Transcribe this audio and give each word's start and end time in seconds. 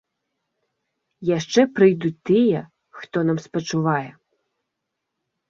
Яшчэ 1.37 1.61
прыйдуць 1.75 2.13
тыя, 2.31 2.59
хто 3.01 3.17
нам 3.29 3.37
спачувае. 3.45 4.09